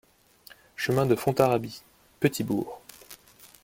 Chemin 0.77 1.05
de 1.05 1.13
Fontarabie, 1.13 1.83
Petit-Bourg 2.21 2.81